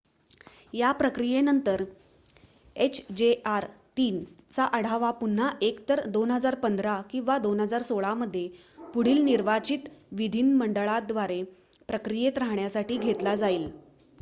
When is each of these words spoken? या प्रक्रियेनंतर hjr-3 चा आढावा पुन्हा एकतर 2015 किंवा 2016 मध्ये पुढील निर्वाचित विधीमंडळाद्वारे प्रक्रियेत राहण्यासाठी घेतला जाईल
या 0.73 0.91
प्रक्रियेनंतर 0.91 1.83
hjr-3 2.75 4.17
चा 4.51 4.63
आढावा 4.71 5.11
पुन्हा 5.19 5.49
एकतर 5.61 6.01
2015 6.09 6.95
किंवा 7.09 7.37
2016 7.41 8.13
मध्ये 8.15 8.47
पुढील 8.93 9.23
निर्वाचित 9.23 9.89
विधीमंडळाद्वारे 10.13 11.41
प्रक्रियेत 11.89 12.37
राहण्यासाठी 12.37 12.97
घेतला 12.99 13.35
जाईल 13.37 13.69